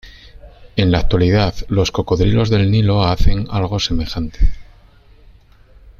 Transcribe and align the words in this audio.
En 0.77 0.91
la 0.91 0.97
actualidad, 0.97 1.53
los 1.67 1.91
cocodrilos 1.91 2.49
del 2.49 2.71
Nilo 2.71 3.03
hacen 3.03 3.45
algo 3.51 3.79
semejante. 3.79 4.51